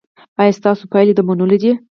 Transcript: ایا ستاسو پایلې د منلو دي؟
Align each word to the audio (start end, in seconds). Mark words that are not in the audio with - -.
ایا 0.41 0.57
ستاسو 0.59 0.83
پایلې 0.91 1.13
د 1.15 1.19
منلو 1.27 1.57
دي؟ 1.61 1.71